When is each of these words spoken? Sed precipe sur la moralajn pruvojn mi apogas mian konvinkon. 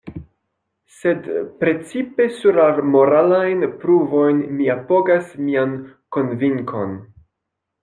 Sed 1.01 1.27
precipe 1.59 2.27
sur 2.37 2.57
la 2.61 2.65
moralajn 2.95 3.63
pruvojn 3.85 4.41
mi 4.57 4.73
apogas 4.79 5.31
mian 5.51 5.79
konvinkon. 6.19 7.01